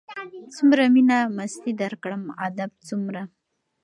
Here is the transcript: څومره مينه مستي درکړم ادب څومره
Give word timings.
څومره 0.55 0.83
مينه 0.95 1.17
مستي 1.37 1.71
درکړم 1.81 2.23
ادب 2.47 2.71
څومره 2.87 3.21